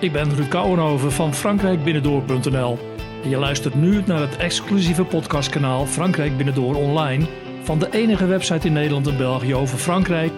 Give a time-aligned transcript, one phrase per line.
[0.00, 2.78] Ik ben Ruud Kouwenhoven van frankrijkbinnendoor.nl.
[3.22, 7.26] En je luistert nu naar het exclusieve podcastkanaal Frankrijk Binnendoor Online
[7.62, 10.32] van de enige website in Nederland en België over Frankrijk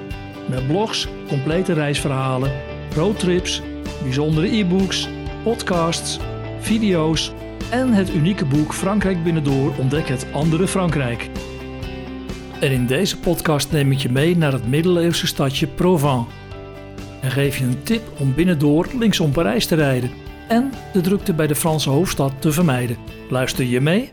[0.49, 2.53] met blogs, complete reisverhalen,
[2.95, 3.63] roadtrips,
[4.03, 5.09] bijzondere e-books,
[5.43, 6.19] podcasts,
[6.61, 7.33] video's
[7.71, 11.31] en het unieke boek Frankrijk Binnendoor ontdek het andere Frankrijk.
[12.61, 16.42] En in deze podcast neem ik je mee naar het middeleeuwse stadje Provence
[17.23, 20.11] en geef je een tip om binnendoor linksom Parijs te rijden
[20.49, 22.97] en de drukte bij de Franse hoofdstad te vermijden.
[23.29, 24.13] Luister je mee?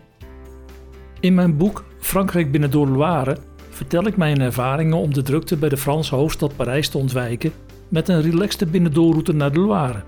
[1.20, 3.38] In mijn boek Frankrijk binnendoor Loire
[3.70, 7.52] vertel ik mijn ervaringen om de drukte bij de Franse hoofdstad Parijs te ontwijken
[7.88, 10.03] met een relaxte binnendoorroute naar de Loire.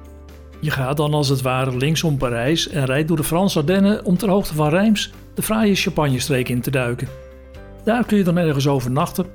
[0.59, 4.17] Je gaat dan als het ware linksom Parijs en rijdt door de Franse Ardennen om
[4.17, 7.07] ter hoogte van Reims de fraaie Champagne-streek in te duiken.
[7.83, 9.25] Daar kun je dan ergens overnachten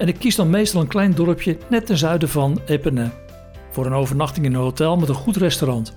[0.00, 3.10] en ik kies dan meestal een klein dorpje net ten zuiden van Epernay
[3.70, 5.92] voor een overnachting in een hotel met een goed restaurant.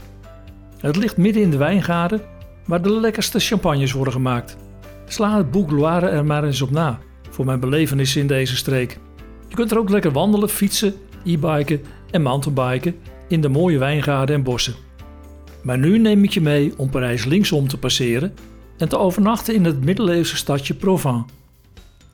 [0.80, 2.22] Het ligt midden in de wijngaarden
[2.66, 4.58] waar de lekkerste champagnes worden gemaakt.
[5.06, 9.00] Sla het boek Loire er maar eens op na voor mijn belevenissen in deze streek.
[9.48, 12.95] Je kunt er ook lekker wandelen, fietsen, e-biken en mountainbiken
[13.28, 14.73] in de mooie wijngaarden en bossen.
[15.62, 18.34] Maar nu neem ik je mee om Parijs linksom te passeren
[18.78, 21.26] en te overnachten in het middeleeuwse stadje Provence.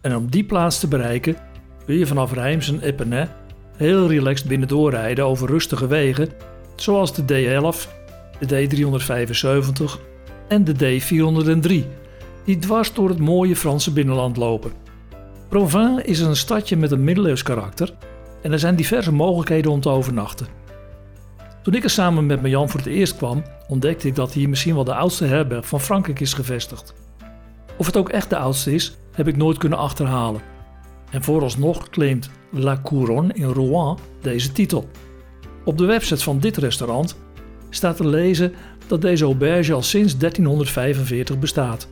[0.01, 1.35] En om die plaats te bereiken
[1.89, 3.29] kun je vanaf Reims en Epernay
[3.75, 6.29] heel relaxed binnendoor rijden over rustige wegen
[6.75, 7.89] zoals de D11,
[8.39, 10.01] de D375
[10.47, 11.87] en de D403
[12.45, 14.71] die dwars door het mooie Franse binnenland lopen.
[15.47, 17.93] Provins is een stadje met een middeleeuws karakter
[18.41, 20.47] en er zijn diverse mogelijkheden om te overnachten.
[21.63, 24.75] Toen ik er samen met Marjan voor het eerst kwam, ontdekte ik dat hier misschien
[24.75, 26.93] wel de oudste herberg van Frankrijk is gevestigd.
[27.77, 30.57] Of het ook echt de oudste is, heb ik nooit kunnen achterhalen.
[31.11, 34.89] En vooralsnog claimt La Couronne in Rouen deze titel.
[35.65, 37.17] Op de website van dit restaurant
[37.69, 38.53] staat te lezen
[38.87, 41.87] dat deze auberge al sinds 1345 bestaat.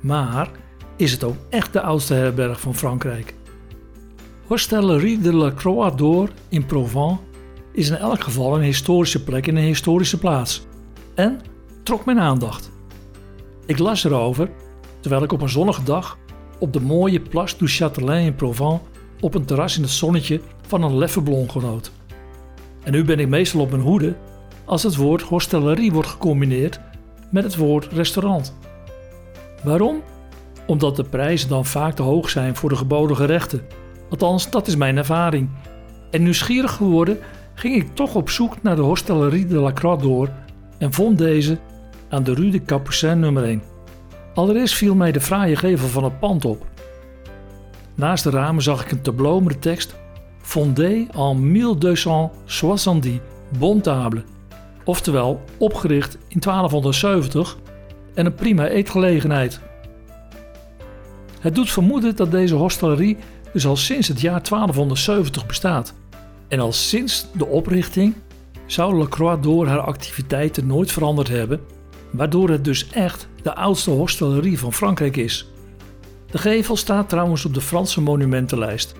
[0.00, 0.50] Maar
[0.96, 3.34] is het ook echt de oudste herberg van Frankrijk?
[4.46, 7.20] Hostellerie de la Croix d'Or in Provence
[7.72, 10.66] is in elk geval een historische plek in een historische plaats
[11.14, 11.40] en
[11.82, 12.70] trok mijn aandacht.
[13.66, 14.50] Ik las erover
[15.00, 16.18] terwijl ik op een zonnige dag
[16.62, 18.80] op de mooie Place du Châtelain in Provence
[19.20, 21.92] op een terras in het zonnetje van een leffe genoot.
[22.82, 24.16] En nu ben ik meestal op mijn hoede
[24.64, 26.80] als het woord hostellerie wordt gecombineerd
[27.30, 28.54] met het woord restaurant.
[29.62, 30.02] Waarom?
[30.66, 33.66] Omdat de prijzen dan vaak te hoog zijn voor de geboden gerechten.
[34.10, 35.48] Althans, dat is mijn ervaring.
[36.10, 37.18] En nieuwsgierig geworden
[37.54, 40.30] ging ik toch op zoek naar de Hostellerie de la Croix d'Or
[40.78, 41.58] en vond deze
[42.08, 43.71] aan de Rue de Capucin nummer 1.
[44.34, 46.66] Allereerst viel mij de fraaie gevel van het pand op.
[47.94, 49.94] Naast de ramen zag ik een tableau met de tekst
[50.42, 53.20] Fondé en 1270
[53.58, 54.22] Bontable,
[54.84, 57.56] oftewel opgericht in 1270
[58.14, 59.60] en een prima eetgelegenheid.
[61.40, 63.16] Het doet vermoeden dat deze hostellerie
[63.52, 65.94] dus al sinds het jaar 1270 bestaat.
[66.48, 68.14] En al sinds de oprichting
[68.66, 71.60] zou La Croix door haar activiteiten nooit veranderd hebben,
[72.10, 75.50] waardoor het dus echt de oudste hostellerie van Frankrijk is.
[76.30, 78.94] De gevel staat trouwens op de Franse monumentenlijst.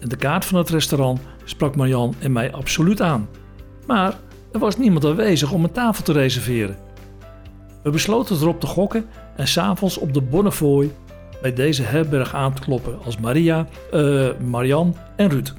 [0.00, 3.28] En de kaart van het restaurant sprak Marjan en mij absoluut aan.
[3.86, 4.18] Maar
[4.52, 6.76] er was niemand aanwezig om een tafel te reserveren.
[7.82, 9.06] We besloten erop te gokken
[9.36, 10.90] en s'avonds op de Bonnefoy
[11.42, 15.54] bij deze herberg aan te kloppen als Maria, uh, Marianne en Ruud.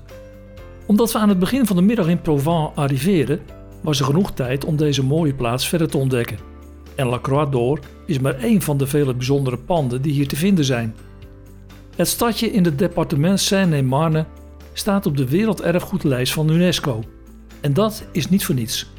[0.86, 3.40] Omdat we aan het begin van de middag in Provence arriveerden,
[3.82, 6.55] was er genoeg tijd om deze mooie plaats verder te ontdekken.
[6.96, 10.36] En La Croix d'Or is maar één van de vele bijzondere panden die hier te
[10.36, 10.96] vinden zijn.
[11.96, 14.26] Het stadje in het departement Seine-et-Marne
[14.74, 17.04] staat op de werelderfgoedlijst van UNESCO.
[17.62, 18.90] En dat is niet voor niets.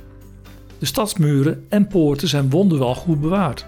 [0.79, 3.67] De stadsmuren en poorten zijn wonderwel goed bewaard.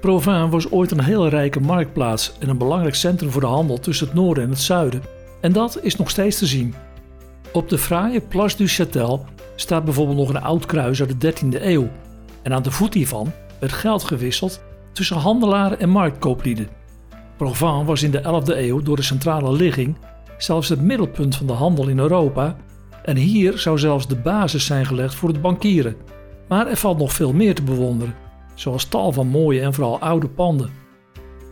[0.00, 4.06] Provins was ooit een heel rijke marktplaats en een belangrijk centrum voor de handel tussen
[4.06, 5.02] het noorden en het zuiden.
[5.40, 6.74] En dat is nog steeds te zien.
[7.52, 9.20] Op de fraaie Place du Châtel
[9.56, 11.88] staat bijvoorbeeld nog een oud kruis uit de 13e eeuw.
[12.44, 14.62] En aan de voet hiervan werd geld gewisseld
[14.92, 16.68] tussen handelaren en marktkooplieden.
[17.36, 19.96] Provence was in de 11e eeuw door de centrale ligging
[20.38, 22.56] zelfs het middelpunt van de handel in Europa
[23.04, 25.96] en hier zou zelfs de basis zijn gelegd voor het bankieren.
[26.48, 28.14] Maar er valt nog veel meer te bewonderen,
[28.54, 30.70] zoals tal van mooie en vooral oude panden.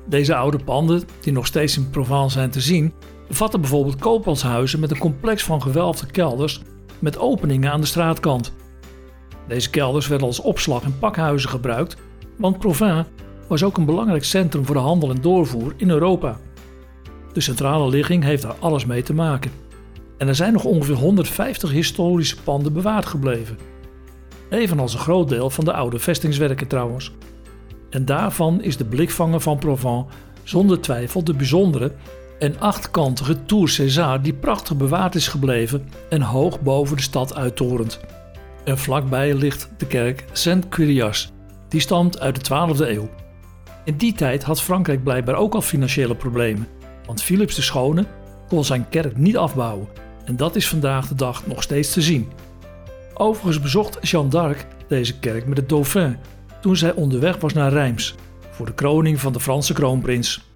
[0.09, 2.93] Deze oude panden, die nog steeds in Provence zijn te zien,
[3.29, 6.61] bevatten bijvoorbeeld koopmanshuizen met een complex van gewelfde kelders
[6.99, 8.53] met openingen aan de straatkant.
[9.49, 11.97] Deze kelders werden als opslag- en pakhuizen gebruikt,
[12.37, 13.09] want Provence
[13.49, 16.39] was ook een belangrijk centrum voor de handel en doorvoer in Europa.
[17.33, 19.51] De centrale ligging heeft daar alles mee te maken.
[20.19, 23.59] En er zijn nog ongeveer 150 historische panden bewaard gebleven.
[24.51, 27.13] evenals een groot deel van de oude vestingswerken trouwens.
[27.91, 30.07] En daarvan is de blikvanger van Provence
[30.43, 31.93] zonder twijfel de bijzondere
[32.39, 38.01] en achtkantige Tour César die prachtig bewaard is gebleven en hoog boven de stad uittorent.
[38.65, 41.33] En vlakbij ligt de kerk Saint-Quirias,
[41.69, 43.09] die stamt uit de 12e eeuw.
[43.85, 46.69] In die tijd had Frankrijk blijkbaar ook al financiële problemen,
[47.07, 48.07] want Philips de Schone
[48.49, 49.89] kon zijn kerk niet afbouwen
[50.25, 52.29] en dat is vandaag de dag nog steeds te zien.
[53.15, 56.17] Overigens bezocht Jeanne d'Arc deze kerk met de Dauphin
[56.61, 58.15] toen zij onderweg was naar Reims
[58.51, 60.51] voor de kroning van de Franse kroonprins.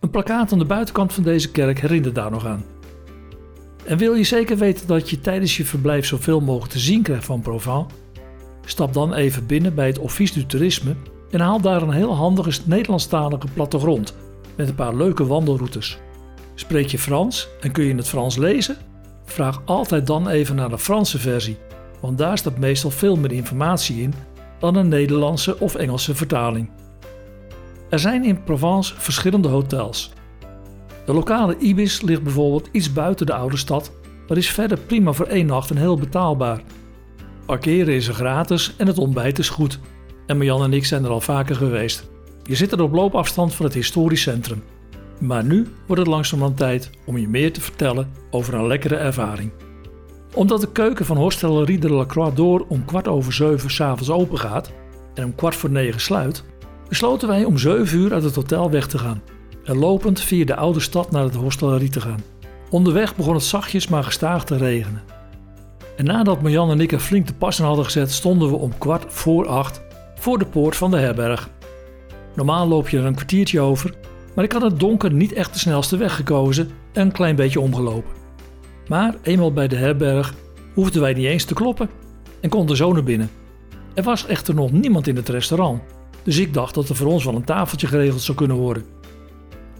[0.00, 2.64] Een plakkaat aan de buitenkant van deze kerk herinnert daar nog aan.
[3.86, 7.24] En wil je zeker weten dat je tijdens je verblijf zoveel mogelijk te zien krijgt
[7.24, 7.94] van Provence?
[8.64, 10.94] Stap dan even binnen bij het Office du Tourisme
[11.30, 14.14] en haal daar een heel handige Nederlandstalige plattegrond
[14.56, 15.98] met een paar leuke wandelroutes.
[16.54, 18.76] Spreek je Frans en kun je het Frans lezen?
[19.24, 21.56] Vraag altijd dan even naar de Franse versie,
[22.00, 24.14] want daar staat meestal veel meer informatie in
[24.58, 26.70] dan een Nederlandse of Engelse vertaling.
[27.90, 30.12] Er zijn in Provence verschillende hotels.
[31.06, 33.92] De lokale Ibis ligt bijvoorbeeld iets buiten de oude stad,
[34.28, 36.62] maar is verder prima voor één nacht en heel betaalbaar.
[37.44, 39.80] Parkeren is er gratis en het ontbijt is goed.
[40.26, 42.08] En Marjan en ik zijn er al vaker geweest.
[42.42, 44.62] Je zit er op loopafstand van het historisch centrum.
[45.20, 49.50] Maar nu wordt het langzamerhand tijd om je meer te vertellen over een lekkere ervaring.
[50.34, 54.72] Omdat de keuken van Hostellerie de la Croix om kwart over zeven s'avonds open gaat
[55.14, 56.44] en om kwart voor negen sluit,
[56.88, 59.22] besloten wij om 7 uur uit het hotel weg te gaan
[59.66, 62.22] en lopend via de oude stad naar het Hostellerie te gaan.
[62.70, 65.02] Onderweg begon het zachtjes maar gestaag te regenen.
[65.96, 69.04] En nadat Marjan en ik er flink te passen hadden gezet, stonden we om kwart
[69.08, 69.80] voor acht
[70.14, 71.48] voor de poort van de herberg.
[72.34, 73.94] Normaal loop je er een kwartiertje over,
[74.34, 77.60] maar ik had het donker niet echt de snelste weg gekozen en een klein beetje
[77.60, 78.14] omgelopen.
[78.88, 80.34] Maar eenmaal bij de herberg
[80.74, 81.90] hoefden wij niet eens te kloppen
[82.40, 83.30] en konden zo naar binnen.
[83.94, 85.82] Er was echter nog niemand in het restaurant,
[86.22, 88.84] dus ik dacht dat er voor ons wel een tafeltje geregeld zou kunnen worden.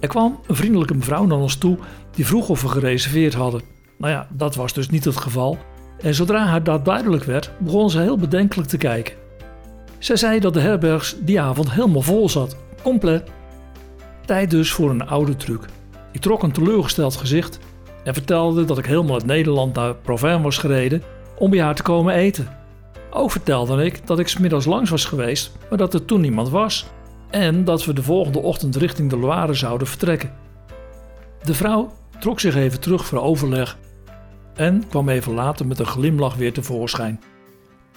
[0.00, 1.78] Er kwam een vriendelijke mevrouw naar ons toe
[2.10, 3.62] die vroeg of we gereserveerd hadden.
[3.98, 5.58] Nou ja, dat was dus niet het geval.
[6.00, 9.14] En zodra haar dat duidelijk werd, begon ze heel bedenkelijk te kijken.
[9.98, 13.22] Zij zei dat de herbergs die avond helemaal vol zat, compleet.
[14.24, 15.64] Tijd dus voor een oude truc.
[16.12, 17.58] Ik trok een teleurgesteld gezicht
[18.04, 21.02] en vertelde dat ik helemaal uit Nederland naar Provence was gereden
[21.38, 22.48] om bij haar te komen eten.
[23.10, 26.86] Ook vertelde ik dat ik smiddags langs was geweest, maar dat er toen niemand was
[27.30, 30.32] en dat we de volgende ochtend richting de Loire zouden vertrekken.
[31.42, 33.78] De vrouw trok zich even terug voor overleg
[34.54, 37.20] en kwam even later met een glimlach weer tevoorschijn.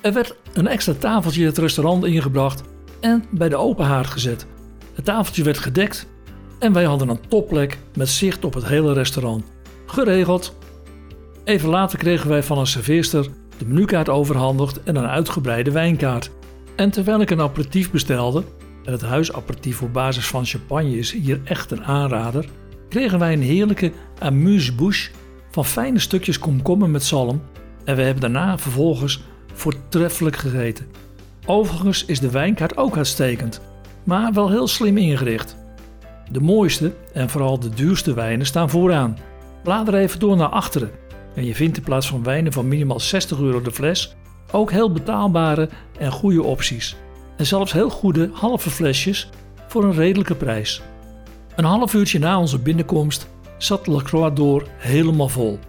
[0.02, 2.64] Er werd een extra tafeltje het restaurant ingebracht
[3.00, 4.46] en bij de open haard gezet.
[4.94, 6.08] Het tafeltje werd gedekt
[6.60, 9.44] en wij hadden een topplek met zicht op het hele restaurant.
[9.86, 10.58] Geregeld.
[11.44, 13.28] Even later kregen wij van een serveerster
[13.58, 16.32] de menukaart overhandigd en een uitgebreide wijnkaart.
[16.76, 18.44] En terwijl ik een aperitief bestelde,
[18.90, 22.46] en het huisaperitief op basis van champagne is hier echt een aanrader,
[22.90, 25.12] kregen wij een heerlijke amuse-bouche
[25.52, 27.42] van fijne stukjes komkommer met zalm
[27.86, 29.22] en we hebben daarna vervolgens
[29.54, 30.88] voortreffelijk gegeten.
[31.46, 33.62] Overigens is de wijnkaart ook uitstekend,
[34.04, 35.56] maar wel heel slim ingericht.
[36.32, 39.18] De mooiste en vooral de duurste wijnen staan vooraan.
[39.64, 40.92] Blader even door naar achteren
[41.36, 44.16] en je vindt in plaats van wijnen van minimaal 60 euro de fles
[44.52, 46.96] ook heel betaalbare en goede opties.
[47.40, 49.30] En zelfs heel goede halve flesjes
[49.68, 50.82] voor een redelijke prijs.
[51.56, 53.28] Een half uurtje na onze binnenkomst
[53.58, 55.60] zat La Croix door helemaal vol.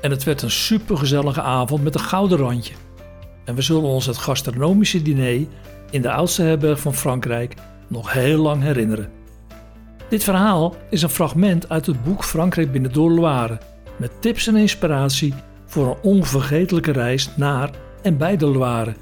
[0.00, 2.74] En het werd een supergezellige avond met een gouden randje.
[3.44, 5.46] En we zullen ons het gastronomische diner
[5.90, 7.54] in de oudste herberg van Frankrijk
[7.88, 9.10] nog heel lang herinneren.
[10.08, 13.58] Dit verhaal is een fragment uit het boek Frankrijk binnen door Loire,
[13.96, 15.34] met tips en inspiratie
[15.66, 17.70] voor een onvergetelijke reis naar
[18.02, 18.94] en bij de Loire.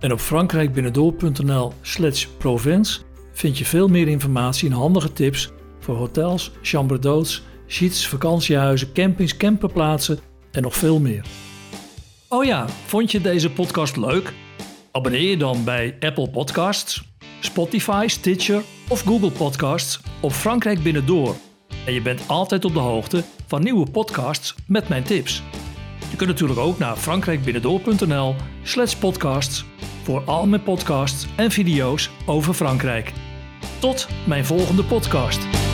[0.00, 3.00] En op frankrijkbinnendoor.nl slash Provence
[3.32, 5.50] vind je veel meer informatie en handige tips
[5.80, 10.18] voor hotels, chambre d'hôtes, gîtes, vakantiehuizen, campings, camperplaatsen
[10.52, 11.24] en nog veel meer.
[12.28, 14.32] Oh ja, vond je deze podcast leuk?
[14.92, 17.02] Abonneer je dan bij Apple Podcasts,
[17.40, 21.36] Spotify, Stitcher of Google Podcasts op Frankrijk Binnendoor.
[21.86, 25.42] En je bent altijd op de hoogte van nieuwe podcasts met mijn tips.
[26.10, 29.64] Je kunt natuurlijk ook naar frankrijkbinnendoor.nl slash podcasts
[30.02, 33.12] voor al mijn podcasts en video's over Frankrijk.
[33.78, 35.65] Tot mijn volgende podcast.